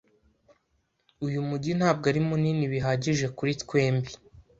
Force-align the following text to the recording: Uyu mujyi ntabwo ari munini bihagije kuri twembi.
Uyu 1.25 1.39
mujyi 1.47 1.71
ntabwo 1.79 2.05
ari 2.11 2.21
munini 2.29 2.63
bihagije 2.73 3.25
kuri 3.37 3.51
twembi. 3.61 4.11